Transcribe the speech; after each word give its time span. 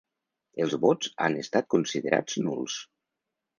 Els 0.65 0.73
vots 0.85 1.11
han 1.27 1.37
estat 1.43 1.69
considerats 1.75 2.41
nuls. 2.49 2.83